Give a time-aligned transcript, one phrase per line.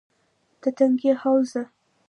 [0.61, 1.63] -د تنگي حوزه: